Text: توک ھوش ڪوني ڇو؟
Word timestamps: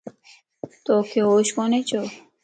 توک 0.85 1.09
ھوش 1.27 1.47
ڪوني 1.55 1.79
ڇو؟ 1.89 2.01